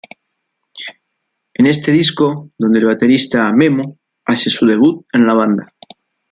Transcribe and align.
Es 0.03 0.87
en 1.53 1.67
este 1.67 1.91
disco 1.91 2.49
donde 2.57 2.79
el 2.79 2.85
baterista 2.85 3.53
"Memo" 3.53 3.99
hace 4.25 4.49
su 4.49 4.65
debut 4.65 5.05
en 5.13 5.27
la 5.27 5.35
banda. 5.35 5.75